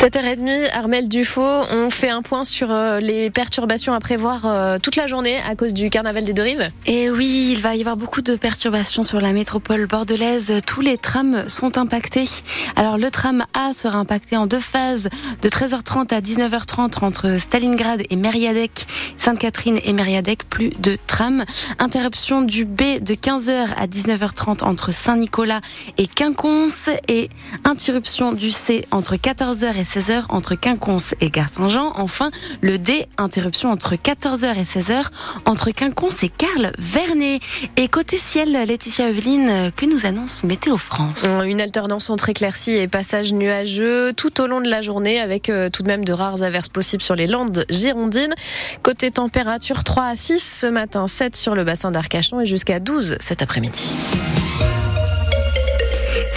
7h30, 0.00 0.70
Armel 0.72 1.10
Dufaux, 1.10 1.42
on 1.42 1.90
fait 1.90 2.08
un 2.08 2.22
point 2.22 2.42
sur 2.42 2.70
euh, 2.70 3.00
les 3.00 3.28
perturbations 3.28 3.92
à 3.92 4.00
prévoir 4.00 4.46
euh, 4.46 4.78
toute 4.78 4.96
la 4.96 5.06
journée 5.06 5.36
à 5.46 5.54
cause 5.54 5.74
du 5.74 5.90
carnaval 5.90 6.24
des 6.24 6.32
deux 6.32 6.42
rives. 6.42 6.70
Et 6.86 7.10
oui, 7.10 7.50
il 7.52 7.60
va 7.60 7.76
y 7.76 7.80
avoir 7.80 7.98
beaucoup 7.98 8.22
de 8.22 8.34
perturbations 8.34 9.02
sur 9.02 9.20
la 9.20 9.34
métropole 9.34 9.84
bordelaise. 9.84 10.54
Tous 10.66 10.80
les 10.80 10.96
trams 10.96 11.46
sont 11.50 11.76
impactés. 11.76 12.24
Alors 12.76 12.96
le 12.96 13.10
tram 13.10 13.44
A 13.52 13.74
sera 13.74 13.98
impacté 13.98 14.38
en 14.38 14.46
deux 14.46 14.58
phases 14.58 15.10
de 15.42 15.48
13h30 15.50 16.14
à 16.14 16.22
19h30 16.22 17.04
entre 17.04 17.38
Stalingrad 17.38 18.02
et 18.08 18.16
Mériadec, 18.16 18.86
Sainte-Catherine 19.18 19.80
et 19.84 19.92
Mériadec, 19.92 20.48
plus 20.48 20.70
de 20.78 20.96
trams. 21.06 21.44
Interruption 21.78 22.40
du 22.40 22.64
B 22.64 23.02
de 23.02 23.12
15h 23.12 23.66
à 23.76 23.86
19h30 23.86 24.64
entre 24.64 24.94
Saint-Nicolas 24.94 25.60
et 25.98 26.06
Quinconce 26.06 26.88
et 27.06 27.28
interruption 27.64 28.32
du 28.32 28.50
C 28.50 28.86
entre 28.92 29.16
14h 29.16 29.76
et 29.76 29.89
16h 29.90 30.26
entre 30.28 30.54
Quinconce 30.54 31.14
et 31.20 31.30
Gare 31.30 31.48
Saint-Jean. 31.50 31.92
Enfin, 31.96 32.30
le 32.60 32.78
D, 32.78 33.08
interruption 33.18 33.70
entre 33.70 33.94
14h 33.94 34.56
et 34.56 34.62
16h 34.62 35.06
entre 35.46 35.70
Quinconce 35.72 36.22
et 36.22 36.28
Carl 36.28 36.72
Vernet. 36.78 37.40
Et 37.76 37.88
côté 37.88 38.16
ciel, 38.16 38.52
Laetitia 38.52 39.08
Eveline, 39.08 39.72
que 39.74 39.86
nous 39.86 40.06
annonce 40.06 40.44
Météo 40.44 40.76
France? 40.76 41.26
Une 41.44 41.60
alternance 41.60 42.08
entre 42.08 42.28
éclaircies 42.28 42.76
et 42.76 42.86
passages 42.86 43.32
nuageux 43.32 44.12
tout 44.12 44.40
au 44.40 44.46
long 44.46 44.60
de 44.60 44.68
la 44.68 44.80
journée 44.80 45.20
avec 45.20 45.50
euh, 45.50 45.70
tout 45.70 45.82
de 45.82 45.88
même 45.88 46.04
de 46.04 46.12
rares 46.12 46.42
averses 46.42 46.68
possibles 46.68 47.02
sur 47.02 47.16
les 47.16 47.26
Landes 47.26 47.64
girondines. 47.68 48.34
Côté 48.82 49.10
température, 49.10 49.82
3 49.82 50.04
à 50.04 50.16
6 50.16 50.58
ce 50.60 50.66
matin, 50.66 51.06
7 51.08 51.34
sur 51.34 51.54
le 51.54 51.64
bassin 51.64 51.90
d'Arcachon 51.90 52.40
et 52.40 52.46
jusqu'à 52.46 52.78
12 52.78 53.16
cet 53.20 53.42
après-midi. 53.42 53.94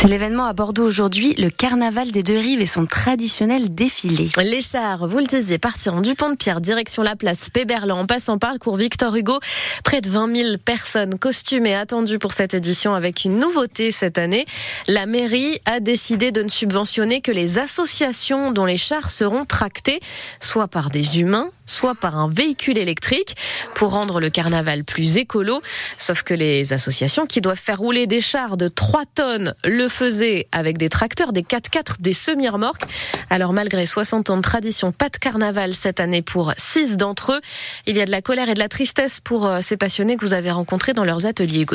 C'est 0.03 0.09
l'événement 0.09 0.43
à 0.43 0.51
Bordeaux 0.51 0.83
aujourd'hui, 0.83 1.33
le 1.35 1.49
carnaval 1.49 2.11
des 2.11 2.23
deux 2.23 2.37
rives 2.37 2.59
et 2.59 2.65
son 2.65 2.85
traditionnel 2.85 3.73
défilé. 3.73 4.27
Les 4.35 4.59
chars, 4.59 5.07
vous 5.07 5.19
le 5.19 5.25
disiez, 5.25 5.57
partiront 5.57 6.01
du 6.01 6.13
pont 6.13 6.29
de 6.29 6.35
Pierre, 6.35 6.59
direction 6.59 7.03
la 7.03 7.15
place 7.15 7.49
Péberlan, 7.49 8.01
en 8.01 8.05
passant 8.05 8.37
par 8.37 8.51
le 8.51 8.59
cours 8.59 8.75
Victor 8.75 9.15
Hugo. 9.15 9.39
Près 9.85 10.01
de 10.01 10.09
20 10.09 10.35
000 10.35 10.57
personnes 10.57 11.17
costumées 11.17 11.73
attendues 11.73 12.19
pour 12.19 12.33
cette 12.33 12.53
édition 12.53 12.93
avec 12.93 13.23
une 13.23 13.39
nouveauté 13.39 13.91
cette 13.91 14.17
année. 14.17 14.45
La 14.87 15.05
mairie 15.05 15.61
a 15.63 15.79
décidé 15.79 16.33
de 16.33 16.43
ne 16.43 16.49
subventionner 16.49 17.21
que 17.21 17.31
les 17.31 17.57
associations 17.57 18.51
dont 18.51 18.65
les 18.65 18.75
chars 18.75 19.09
seront 19.09 19.45
tractés, 19.45 20.01
soit 20.41 20.67
par 20.67 20.89
des 20.89 21.21
humains, 21.21 21.49
soit 21.65 21.95
par 21.95 22.17
un 22.17 22.29
véhicule 22.29 22.77
électrique 22.77 23.35
pour 23.75 23.91
rendre 23.91 24.19
le 24.19 24.29
carnaval 24.29 24.83
plus 24.83 25.17
écolo. 25.17 25.61
Sauf 25.97 26.23
que 26.23 26.33
les 26.33 26.73
associations 26.73 27.25
qui 27.25 27.41
doivent 27.41 27.59
faire 27.59 27.79
rouler 27.79 28.07
des 28.07 28.21
chars 28.21 28.57
de 28.57 28.67
3 28.67 29.03
tonnes 29.13 29.53
le 29.63 29.87
faisaient 29.89 30.47
avec 30.51 30.77
des 30.77 30.89
tracteurs, 30.89 31.33
des 31.33 31.41
4x4, 31.41 31.99
des 31.99 32.13
semi-remorques. 32.13 32.85
Alors 33.29 33.53
malgré 33.53 33.85
60 33.85 34.29
ans 34.29 34.37
de 34.37 34.41
tradition, 34.41 34.91
pas 34.91 35.09
de 35.09 35.17
carnaval 35.17 35.73
cette 35.73 35.99
année 35.99 36.21
pour 36.21 36.53
6 36.57 36.97
d'entre 36.97 37.33
eux. 37.33 37.41
Il 37.87 37.97
y 37.97 38.01
a 38.01 38.05
de 38.05 38.11
la 38.11 38.21
colère 38.21 38.49
et 38.49 38.53
de 38.53 38.59
la 38.59 38.69
tristesse 38.69 39.19
pour 39.19 39.45
euh, 39.45 39.59
ces 39.61 39.77
passionnés 39.77 40.15
que 40.15 40.25
vous 40.25 40.33
avez 40.33 40.51
rencontrés 40.51 40.93
dans 40.93 41.03
leurs 41.03 41.25
ateliers 41.25 41.61
Hugo. 41.61 41.73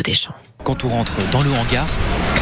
Quand 0.65 0.85
on 0.85 0.89
rentre 0.89 1.15
dans 1.33 1.43
le 1.43 1.51
hangar, 1.51 1.87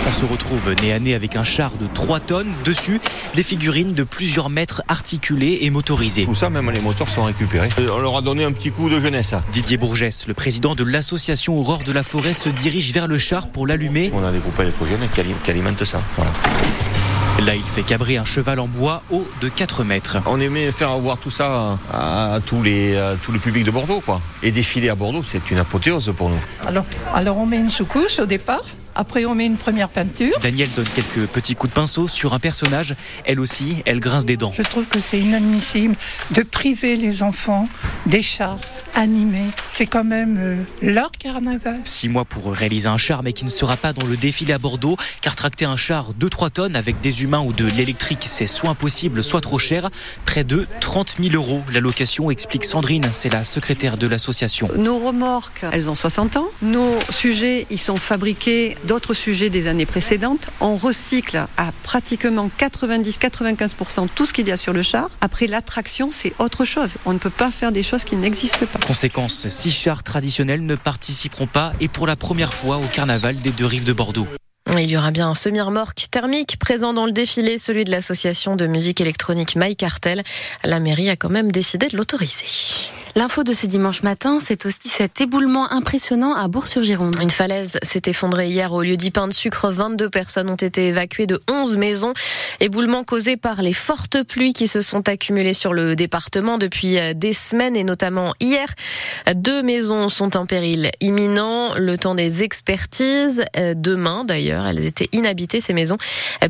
on 0.07 0.13
se 0.13 0.25
retrouve 0.25 0.75
nez 0.83 0.93
à 0.93 0.99
nez 0.99 1.15
avec 1.15 1.37
un 1.37 1.43
char 1.43 1.73
de 1.81 1.87
3 1.93 2.21
tonnes. 2.21 2.53
Dessus, 2.65 3.01
des 3.35 3.43
figurines 3.43 3.93
de 3.93 4.05
plusieurs 4.05 4.51
mètres 4.51 4.83
articulées 4.89 5.59
et 5.63 5.71
motorisées. 5.71 6.25
Tout 6.25 6.35
ça, 6.35 6.51
même 6.51 6.71
les 6.71 6.81
moteurs 6.81 7.09
sont 7.09 7.25
récupérés. 7.25 7.69
Et 7.79 7.89
on 7.89 7.99
leur 7.99 8.17
a 8.17 8.23
donné 8.23 8.45
un 8.45 8.53
petit 8.53 8.71
coup 8.71 8.89
de 8.89 9.01
jeunesse. 9.01 9.35
Didier 9.53 9.77
Bourgès, 9.77 10.27
le 10.27 10.35
président 10.35 10.75
de 10.75 10.85
l'association 10.85 11.59
Aurore 11.59 11.83
de 11.85 11.93
la 11.93 12.03
Forêt, 12.03 12.35
se 12.35 12.49
dirige 12.49 12.93
vers 12.93 13.07
le 13.07 13.19
char 13.19 13.49
pour 13.49 13.67
l'allumer. 13.67 14.11
On 14.15 14.25
a 14.25 14.31
des 14.31 14.39
groupes 14.39 14.61
électrogènes 14.61 15.09
qui, 15.15 15.23
qui 15.45 15.51
alimentent 15.51 15.85
ça. 15.85 16.01
Voilà. 16.17 16.31
Là, 17.45 17.55
il 17.55 17.63
fait 17.63 17.83
cabrer 17.83 18.17
un 18.17 18.25
cheval 18.25 18.61
en 18.61 18.67
bois 18.67 19.03
haut 19.11 19.27
de 19.43 19.49
4 19.49 19.85
mètres. 19.85 20.19
On 20.27 20.41
aimait 20.41 20.73
faire 20.73 20.97
voir 20.99 21.19
tout 21.19 21.31
ça 21.31 21.79
à, 21.93 22.39
tous 22.47 22.63
les, 22.63 22.97
à 22.97 23.15
tout 23.17 23.33
le 23.33 23.39
public 23.39 23.65
de 23.65 23.71
Bordeaux. 23.71 24.01
Quoi. 24.01 24.21
Et 24.43 24.53
défiler 24.53 24.89
à 24.89 24.95
Bordeaux, 24.95 25.23
c'est 25.27 25.51
une 25.51 25.59
apothéose 25.59 26.13
pour 26.17 26.31
nous. 26.31 26.41
Alors, 26.67 26.87
alors 27.13 27.39
on 27.39 27.47
met 27.47 27.59
une 27.59 27.71
sous-couche 27.71 28.21
au 28.21 28.27
départ. 28.27 28.63
Après, 28.99 29.27
on 29.27 29.35
met 29.35 29.45
une 29.45 29.59
première 29.59 29.91
peinture. 29.91 30.33
Daniel 30.41 30.71
donne 30.75 30.87
quelques 30.87 31.29
petits 31.29 31.55
coups 31.55 31.71
de 31.71 31.75
pinceau 31.75 32.09
sur 32.09 32.33
un 32.33 32.39
personnage. 32.39 32.97
Elle 33.27 33.41
aussi, 33.41 33.83
elle 33.85 34.01
grince 34.01 34.25
des 34.25 34.39
dents. 34.39 34.53
Je 34.57 34.63
trouve 34.63 34.87
que 34.87 35.01
c'est 35.01 35.21
inadmissible 35.21 35.97
de 36.31 36.43
priver 36.43 36.97
les 36.97 37.23
enfants 37.23 37.69
des 38.07 38.23
chars 38.23 38.59
animés. 38.95 39.51
C'est 39.71 39.87
quand 39.87 40.05
même 40.05 40.39
euh, 40.41 40.57
leur 40.81 41.11
carnaval. 41.11 41.81
Six 41.85 42.09
mois 42.09 42.25
pour 42.25 42.51
réaliser 42.53 42.89
un 42.89 42.97
char, 42.97 43.23
mais 43.23 43.35
qui 43.35 43.45
ne 43.45 43.51
sera 43.51 43.77
pas 43.77 43.93
dans 43.93 44.07
le 44.07 44.17
défilé 44.17 44.55
à 44.55 44.59
Bordeaux, 44.59 44.97
car 45.21 45.37
tracter 45.37 45.67
un 45.67 45.77
char 45.77 46.15
de 46.15 46.29
3 46.29 46.49
tonnes 46.49 46.77
avec 46.77 47.01
des 47.03 47.23
humains 47.23 47.41
ou 47.41 47.53
de 47.53 47.67
l'électrique, 47.67 48.25
c'est 48.25 48.47
soit 48.47 48.71
impossible, 48.71 49.23
soit 49.23 49.43
trop 49.43 49.59
cher. 49.59 49.91
Près 50.25 50.45
de 50.45 50.67
30 50.81 51.17
000 51.23 51.35
euros 51.35 51.63
la 51.73 51.81
location, 51.81 52.31
explique 52.31 52.65
Sandrine, 52.65 53.11
c'est 53.13 53.29
la 53.29 53.45
secrétaire 53.45 53.99
de 53.99 54.07
l'association. 54.07 54.71
Nos 54.77 54.99
remorques, 54.99 55.67
elles 55.73 55.91
ont 55.91 55.95
60 55.95 56.39
ans. 56.39 56.49
Nos 56.63 56.99
sujets, 57.11 57.67
ils 57.71 57.79
sont 57.79 57.99
fabriqués 57.99 58.77
d'autres 58.87 59.15
sujets 59.15 59.51
des 59.51 59.67
années 59.67 59.87
précédentes. 59.87 60.49
On 60.61 60.77
recycle 60.77 61.47
à 61.57 61.73
pratiquement 61.83 62.51
90-95% 62.59 64.09
tout 64.15 64.27
ce 64.27 64.33
qu'il 64.33 64.49
y 64.49 64.53
a 64.53 64.57
sur 64.57 64.73
le 64.73 64.83
char. 64.83 65.11
Après, 65.21 65.47
l'attraction, 65.47 66.11
c'est 66.11 66.33
autre 66.39 66.65
chose. 66.65 66.97
On 67.05 67.13
ne 67.13 67.19
peut 67.19 67.31
pas 67.31 67.51
faire 67.51 67.73
des 67.73 67.83
choses 67.83 68.05
qui 68.05 68.17
n'existent 68.17 68.67
pas. 68.67 68.79
Conséquence, 68.87 69.49
six 69.49 69.71
chars 69.71 70.03
traditionnels 70.03 70.65
ne 70.65 70.75
participeront 70.75 71.47
pas 71.47 71.73
et 71.81 71.89
pour 71.89 72.07
la 72.07 72.17
première 72.17 72.55
fois 72.55 72.79
au 72.79 72.87
carnaval 72.87 73.37
des 73.37 73.53
deux 73.53 73.67
rives 73.67 73.85
de 73.85 73.93
Bordeaux. 73.93 74.27
Il 74.79 74.91
y 74.91 74.97
aura 74.97 75.11
bien 75.11 75.29
un 75.29 75.35
semi-remorque 75.35 76.11
thermique 76.11 76.59
présent 76.59 76.93
dans 76.93 77.07
le 77.07 77.13
défilé, 77.13 77.57
celui 77.57 77.85
de 77.85 77.91
l'association 77.91 78.57
de 78.57 78.67
musique 78.67 79.01
électronique 79.01 79.57
My 79.57 79.75
Cartel. 79.75 80.23
La 80.65 80.81
mairie 80.81 81.09
a 81.09 81.17
quand 81.17 81.31
même 81.31 81.51
décidé 81.51 81.89
de 81.89 81.97
l'autoriser. 81.97 82.45
L'info 83.19 83.45
de 83.45 83.55
ce 83.55 83.67
dimanche 83.67 84.03
matin, 84.03 84.41
c'est 84.41 84.67
aussi 84.67 84.91
cet 84.91 85.23
éboulement 85.23 85.73
impressionnant 85.73 86.35
à 86.35 86.49
Bourg-sur-Gironde. 86.49 87.17
Une 87.23 87.31
falaise 87.31 87.79
s'est 87.83 88.03
effondrée 88.05 88.49
hier 88.49 88.75
au 88.75 88.83
lieu 88.83 88.99
dit 88.99 89.11
pain 89.11 89.27
de 89.27 89.33
sucre. 89.33 89.71
22 89.71 90.11
personnes 90.11 90.51
ont 90.51 90.55
été 90.55 90.89
évacuées 90.89 91.27
de 91.27 91.41
11 91.51 91.79
maisons. 91.79 92.13
Éboulement 92.61 93.05
causé 93.05 93.39
par 93.39 93.63
les 93.63 93.73
fortes 93.73 94.23
pluies 94.23 94.53
qui 94.53 94.69
se 94.69 94.83
sont 94.83 95.09
accumulées 95.09 95.55
sur 95.55 95.73
le 95.73 95.97
département 95.97 96.59
depuis 96.59 96.99
des 97.15 97.33
semaines 97.33 97.75
et 97.75 97.85
notamment 97.85 98.35
hier. 98.39 98.69
Deux 99.35 99.63
maisons 99.63 100.11
sont 100.11 100.37
en 100.37 100.45
péril 100.45 100.91
imminent. 101.01 101.75
Le 101.79 101.97
temps 101.97 102.15
des 102.15 102.43
expertises. 102.43 103.47
Demain 103.55 104.25
d'ailleurs, 104.25 104.67
elles 104.67 104.85
étaient 104.85 105.09
inhabitées 105.13 105.63
ces 105.63 105.73
maisons. 105.73 105.97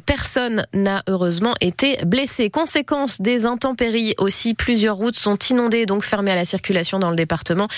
Personne 0.05 0.67
n'a 0.75 1.05
heureusement 1.07 1.55
été 1.61 1.97
blessé. 2.05 2.51
Conséquence 2.51 3.21
des 3.21 3.47
intempéries 3.47 4.17
aussi, 4.19 4.55
plusieurs 4.55 4.97
routes 4.97 5.17
sont 5.17 5.39
inondées 5.49 5.87
donc 5.87 6.05
fermées 6.05 6.33
à 6.33 6.35
la 6.35 6.45
circulation 6.45 6.56
dans 6.99 7.11
le 7.11 7.17
département. 7.17 7.69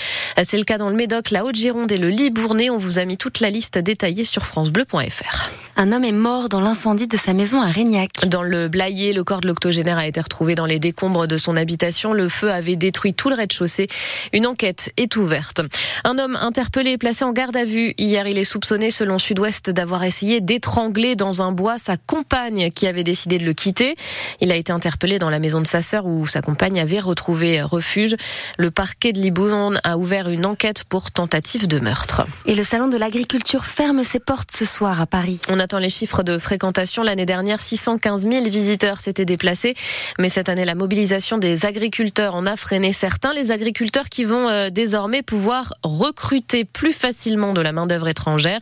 C'est 0.43 0.57
le 0.57 0.63
cas 0.63 0.77
dans 0.77 0.89
le 0.89 0.95
Médoc, 0.95 1.31
la 1.31 1.45
Haute-Gironde 1.45 1.91
et 1.91 1.97
le 1.97 2.09
Libournais. 2.09 2.69
On 2.69 2.77
vous 2.77 2.99
a 2.99 3.05
mis 3.05 3.17
toute 3.17 3.39
la 3.39 3.49
liste 3.49 3.77
détaillée 3.77 4.23
sur 4.23 4.45
francebleu.fr. 4.45 5.49
Un 5.81 5.93
homme 5.93 6.03
est 6.03 6.11
mort 6.11 6.49
dans 6.49 6.59
l'incendie 6.59 7.07
de 7.07 7.15
sa 7.15 7.31
maison 7.31 7.61
à 7.61 7.67
Régnac. 7.67 8.27
Dans 8.27 8.43
le 8.43 8.67
Blayé, 8.67 9.13
le 9.13 9.23
corps 9.23 9.39
de 9.39 9.47
l'octogénaire 9.47 9.97
a 9.97 10.05
été 10.05 10.19
retrouvé 10.19 10.53
dans 10.53 10.65
les 10.65 10.77
décombres 10.77 11.25
de 11.25 11.37
son 11.37 11.55
habitation. 11.55 12.11
Le 12.11 12.27
feu 12.27 12.51
avait 12.51 12.75
détruit 12.75 13.13
tout 13.13 13.29
le 13.29 13.35
rez-de-chaussée. 13.35 13.87
Une 14.33 14.45
enquête 14.45 14.91
est 14.97 15.15
ouverte. 15.15 15.61
Un 16.03 16.19
homme 16.19 16.37
interpellé 16.41 16.91
et 16.91 16.97
placé 16.97 17.23
en 17.23 17.31
garde 17.31 17.55
à 17.55 17.63
vue. 17.63 17.93
Hier, 17.97 18.27
il 18.27 18.37
est 18.37 18.43
soupçonné, 18.43 18.91
selon 18.91 19.19
Sud-Ouest, 19.19 19.69
d'avoir 19.69 20.03
essayé 20.03 20.41
d'étrangler 20.41 21.15
dans 21.15 21.41
un 21.41 21.53
bois 21.53 21.77
sa 21.77 21.95
compagne 21.95 22.71
qui 22.71 22.85
avait 22.85 23.05
décidé 23.05 23.37
de 23.37 23.45
le 23.45 23.53
quitter. 23.53 23.95
Il 24.41 24.51
a 24.51 24.57
été 24.57 24.73
interpellé 24.73 25.17
dans 25.17 25.29
la 25.29 25.39
maison 25.39 25.61
de 25.61 25.67
sa 25.67 25.81
sœur 25.81 26.05
où 26.05 26.27
sa 26.27 26.41
compagne 26.41 26.81
avait 26.81 26.99
retrouvé 26.99 27.61
refuge. 27.61 28.17
Le 28.57 28.69
parquet 28.69 29.13
de 29.13 29.19
Libourne 29.19 29.79
a 29.85 29.97
ouvert 29.97 30.27
une 30.27 30.45
enquête 30.45 30.83
pour 30.83 31.11
tentative 31.11 31.69
de 31.69 31.79
meurtre. 31.79 32.27
Et 32.45 32.55
le 32.55 32.63
salon 32.63 32.89
de 32.89 32.97
l'agriculture 32.97 33.63
ferme 33.63 34.03
ses 34.03 34.19
portes 34.19 34.51
ce 34.51 34.65
soir 34.65 34.99
à 34.99 35.05
Paris. 35.05 35.39
On 35.49 35.68
attend 35.69 35.77
les 35.77 35.89
chiffres 35.89 36.23
de 36.23 36.39
fréquentation. 36.39 37.03
L'année 37.03 37.27
dernière, 37.27 37.61
615 37.61 38.23
000 38.27 38.43
visiteurs 38.45 38.99
s'étaient 38.99 39.23
déplacés. 39.23 39.75
Mais 40.17 40.27
cette 40.27 40.49
année, 40.49 40.65
la 40.65 40.73
mobilisation 40.73 41.37
des 41.37 41.63
agriculteurs 41.63 42.33
en 42.33 42.47
a 42.47 42.55
freiné 42.55 42.91
certains. 42.91 43.33
Les 43.33 43.51
agriculteurs 43.51 44.09
qui 44.09 44.25
vont 44.25 44.49
euh, 44.49 44.71
désormais 44.71 45.21
pouvoir 45.21 45.75
recruter 45.83 46.65
plus 46.65 46.91
facilement 46.91 47.53
de 47.53 47.61
la 47.61 47.71
main-d'œuvre 47.71 48.07
étrangère. 48.07 48.61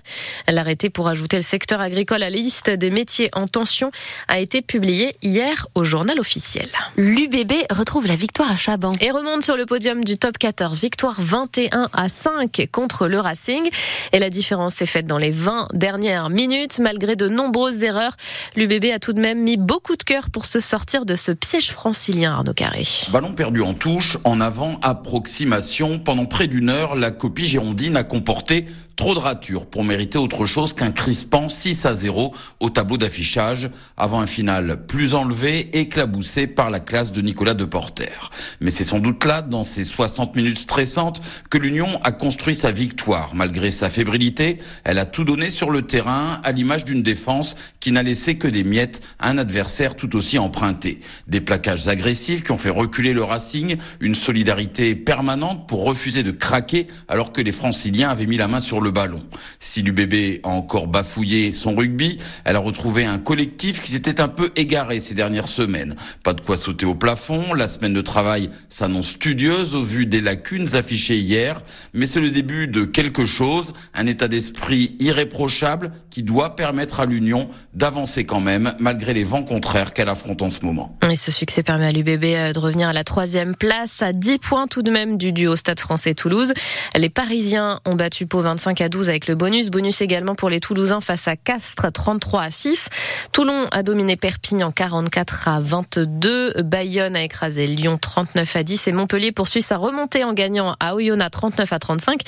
L'arrêté 0.50 0.90
pour 0.90 1.08
ajouter 1.08 1.38
le 1.38 1.44
secteur 1.44 1.80
agricole 1.80 2.24
à 2.24 2.30
la 2.30 2.30
liste 2.30 2.70
des 2.70 2.90
métiers 2.90 3.30
en 3.32 3.48
tension 3.48 3.90
a 4.28 4.40
été 4.40 4.62
publié 4.62 5.14
hier 5.22 5.66
au 5.76 5.86
journal 5.86 6.20
officiel. 6.20 6.68
L'UBB 6.98 7.54
retrouve 7.72 8.06
la 8.06 8.18
victoire 8.18 8.52
à 8.52 8.58
Chaban. 8.58 8.92
Et 9.00 9.12
remonte 9.12 9.44
sur 9.44 9.56
le 9.56 9.66
podium 9.66 10.04
du 10.04 10.18
top 10.18 10.38
14. 10.38 10.82
Victoire 10.82 11.16
21 11.20 11.88
à 11.94 12.10
5 12.10 12.68
contre 12.70 13.08
le 13.08 13.22
Racing. 13.22 13.70
Et 14.12 14.20
la 14.20 14.30
différence 14.30 14.82
est 14.82 14.86
faite 14.86 15.08
dans 15.08 15.18
les 15.18 15.32
20 15.32 15.70
dernières 15.72 16.30
minutes. 16.30 16.80
Malgré 16.80 16.97
de 16.98 17.28
nombreuses 17.28 17.84
erreurs, 17.84 18.16
l'UBB 18.56 18.86
a 18.94 19.00
tout 19.00 19.14
de 19.14 19.22
même 19.22 19.42
mis 19.42 19.58
beaucoup 19.58 19.96
de 19.96 20.04
cœur 20.04 20.30
pour 20.30 20.46
se 20.46 20.60
sortir 20.60 21.06
de 21.06 21.16
ce 21.16 21.32
piège 21.32 21.72
francilien, 21.72 22.34
Arnaud 22.34 22.54
Carré. 22.54 22.84
Ballon 23.12 23.34
perdu 23.34 23.62
en 23.62 23.74
touche, 23.74 24.18
en 24.24 24.42
avant, 24.42 24.80
approximation. 24.82 26.00
Pendant 26.00 26.26
près 26.26 26.48
d'une 26.48 26.70
heure, 26.70 26.96
la 26.96 27.12
copie 27.12 27.46
girondine 27.46 27.96
a 27.96 28.04
comporté 28.04 28.66
Trop 28.98 29.14
de 29.14 29.20
ratures 29.20 29.68
pour 29.68 29.84
mériter 29.84 30.18
autre 30.18 30.48
chose 30.48 30.74
qu'un 30.74 30.92
crispant 30.92 31.50
6 31.50 31.86
à 31.86 31.94
0 31.94 32.34
au 32.60 32.70
tableau 32.72 32.98
d'affichage 32.98 33.70
avant 33.96 34.22
un 34.22 34.26
final 34.26 34.88
plus 34.88 35.14
enlevé, 35.14 35.78
éclaboussé 35.78 36.48
par 36.48 36.72
la 36.72 36.80
classe 36.80 37.12
de 37.12 37.22
Nicolas 37.22 37.54
Deporter. 37.54 38.32
Mais 38.60 38.72
c'est 38.72 38.84
sans 38.84 38.98
doute 38.98 39.24
là, 39.24 39.44
dans 39.44 39.64
ces 39.64 39.84
60 39.84 40.36
minutes 40.36 40.58
stressantes, 40.58 41.22
que 41.52 41.60
l'Union 41.60 42.00
a 42.04 42.12
construit 42.12 42.56
sa 42.56 42.72
victoire. 42.72 43.36
Malgré 43.36 43.70
sa 43.70 43.92
fébrilité, 43.92 44.58
elle 44.84 44.98
a 44.98 45.06
tout 45.06 45.26
donné 45.26 45.52
sur 45.52 45.70
le 45.70 45.84
terrain, 45.84 46.42
à 46.44 46.52
l'image 46.52 46.77
d'une 46.84 47.04
défense 47.04 47.56
qui 47.80 47.92
n'a 47.92 48.04
laissé 48.04 48.38
que 48.38 48.48
des 48.48 48.64
miettes 48.64 49.02
à 49.20 49.30
un 49.30 49.38
adversaire 49.38 49.96
tout 49.96 50.16
aussi 50.16 50.38
emprunté. 50.38 51.00
Des 51.28 51.42
plaquages 51.42 51.88
agressifs 51.88 52.44
qui 52.44 52.52
ont 52.52 52.58
fait 52.58 52.70
reculer 52.70 53.14
le 53.14 53.24
Racing, 53.24 53.78
une 54.00 54.16
solidarité 54.16 54.96
permanente 54.96 55.68
pour 55.68 55.84
refuser 55.84 56.24
de 56.24 56.32
craquer 56.32 56.88
alors 57.08 57.32
que 57.32 57.42
les 57.42 57.52
franciliens 57.52 58.10
avaient 58.10 58.26
mis 58.26 58.38
la 58.38 58.48
main 58.48 58.60
sur 58.60 58.82
le 58.82 58.92
ballon. 58.92 59.22
Si 59.60 59.82
l'UBB 59.82 60.42
a 60.44 60.50
encore 60.50 60.88
bafouillé 60.88 61.54
son 61.54 61.76
rugby, 61.76 62.18
elle 62.46 62.56
a 62.56 62.60
retrouvé 62.60 63.06
un 63.06 63.18
collectif 63.18 63.82
qui 63.82 63.92
s'était 63.92 64.22
un 64.22 64.28
peu 64.28 64.52
égaré 64.56 65.00
ces 65.00 65.14
dernières 65.14 65.48
semaines. 65.48 65.96
Pas 66.24 66.34
de 66.34 66.42
quoi 66.42 66.58
sauter 66.58 66.86
au 66.86 66.96
plafond, 66.96 67.54
la 67.54 67.68
semaine 67.68 67.94
de 67.94 68.02
travail 68.02 68.50
s'annonce 68.70 69.10
studieuse 69.10 69.76
au 69.76 69.84
vu 69.84 70.06
des 70.06 70.22
lacunes 70.22 70.76
affichées 70.76 71.18
hier, 71.18 71.62
mais 71.94 72.06
c'est 72.06 72.20
le 72.20 72.30
début 72.30 72.68
de 72.68 72.86
quelque 72.86 73.26
chose, 73.26 73.74
un 73.94 74.06
état 74.06 74.28
d'esprit 74.28 74.96
irréprochable 75.00 75.92
qui 76.10 76.24
doit 76.24 76.56
permettre 76.56 76.67
à 76.68 77.06
l'Union 77.06 77.50
d'avancer 77.74 78.26
quand 78.26 78.40
même 78.40 78.74
malgré 78.80 79.14
les 79.14 79.24
vents 79.24 79.44
contraires 79.44 79.94
qu'elle 79.94 80.10
affronte 80.10 80.42
en 80.42 80.52
ce 80.52 80.66
moment. 80.66 80.98
Et 81.10 81.16
ce 81.16 81.32
succès 81.32 81.64
permet 81.64 81.88
à 81.88 81.92
l'UBB 81.92 82.24
euh, 82.26 82.54
de 82.54 82.60
revenir 82.60 82.90
à 82.90 82.94
la 82.94 83.04
troisième 83.04 83.56
place, 83.56 84.02
à 84.02 84.14
10 84.14 84.40
points 84.40 84.68
tout 84.68 84.82
de 84.82 84.92
même 84.92 85.18
du 85.18 85.32
duo 85.32 85.56
Stade 85.56 85.80
français 85.80 86.14
Toulouse. 86.14 86.54
Les 86.96 87.10
Parisiens 87.10 87.80
ont 87.86 87.96
battu 87.96 88.26
Pau 88.26 88.42
25 88.42 88.82
à 88.82 88.90
12 88.90 89.10
avec 89.10 89.28
le 89.28 89.36
bonus. 89.36 89.70
Bonus 89.70 90.02
également 90.02 90.36
pour 90.36 90.50
les 90.50 90.60
Toulousains 90.60 91.02
face 91.02 91.28
à 91.28 91.36
Castres 91.36 91.92
33 91.92 92.42
à 92.42 92.52
6. 92.52 92.90
Toulon 93.32 93.68
a 93.72 93.84
dominé 93.84 94.18
Perpignan 94.18 94.72
44 94.72 95.48
à 95.48 95.60
22. 95.60 96.62
Bayonne 96.64 97.16
a 97.16 97.24
écrasé 97.24 97.68
Lyon 97.68 97.98
39 98.00 98.56
à 98.56 98.64
10 98.64 98.88
et 98.88 98.92
Montpellier 98.92 99.32
poursuit 99.32 99.62
sa 99.62 99.78
remontée 99.78 100.24
en 100.24 100.34
gagnant 100.34 100.76
à 100.80 100.96
Oyonnax 100.96 101.32
39 101.32 101.74
à 101.74 101.80
35. 101.80 102.22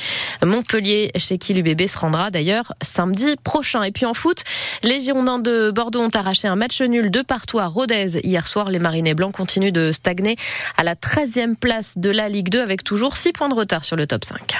Montpellier 0.45 1.11
chez 1.15 1.37
qui 1.37 1.53
l'UBB 1.53 1.87
se 1.87 1.97
rendra 1.97 2.31
d'ailleurs 2.31 2.73
samedi 2.81 3.35
prochain. 3.43 3.83
Et 3.83 3.91
puis 3.91 4.05
en 4.05 4.13
les 4.83 5.01
Girondins 5.01 5.39
de 5.39 5.71
Bordeaux 5.71 6.01
ont 6.01 6.09
arraché 6.13 6.47
un 6.47 6.55
match 6.55 6.81
nul 6.81 7.11
de 7.11 7.21
partout 7.21 7.59
à 7.59 7.65
Rodez 7.65 8.19
hier 8.23 8.47
soir. 8.47 8.69
Les 8.69 8.79
Marinés 8.79 9.13
Blancs 9.13 9.33
continuent 9.33 9.71
de 9.71 9.91
stagner 9.91 10.35
à 10.77 10.83
la 10.83 10.95
13e 10.95 11.55
place 11.55 11.97
de 11.97 12.09
la 12.09 12.29
Ligue 12.29 12.49
2 12.49 12.61
avec 12.61 12.83
toujours 12.83 13.17
6 13.17 13.33
points 13.33 13.49
de 13.49 13.55
retard 13.55 13.83
sur 13.83 13.95
le 13.95 14.07
top 14.07 14.23
5. 14.23 14.55